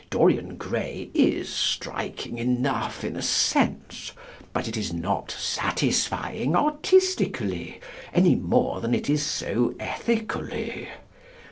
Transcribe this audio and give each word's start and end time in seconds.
"Dorian 0.09 0.55
Gray" 0.55 1.11
is 1.13 1.47
striking 1.49 2.39
enough, 2.39 3.03
in 3.03 3.15
a 3.15 3.21
sense, 3.21 4.11
but 4.51 4.67
it 4.67 4.75
is 4.75 4.91
not 4.91 5.29
"satisfying" 5.29 6.55
artistically, 6.55 7.79
any 8.11 8.33
more 8.33 8.81
than 8.81 8.95
it 8.95 9.11
is 9.11 9.23
so 9.23 9.75
ethically. 9.79 10.87